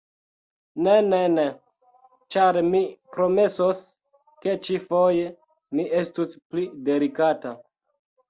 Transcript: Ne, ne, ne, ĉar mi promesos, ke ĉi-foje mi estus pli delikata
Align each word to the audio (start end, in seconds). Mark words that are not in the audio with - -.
Ne, 0.85 0.93
ne, 1.09 1.17
ne, 1.33 1.43
ĉar 2.35 2.57
mi 2.69 2.81
promesos, 3.17 3.83
ke 4.45 4.55
ĉi-foje 4.69 5.29
mi 5.81 5.87
estus 5.99 6.35
pli 6.55 6.67
delikata 6.91 7.53